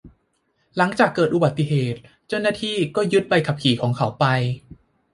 [0.77, 4.25] หลังจากเกิดอุบัติเหตุ เจ้าหน้าที่ก็ยึดใบขับขี่ของเขาไป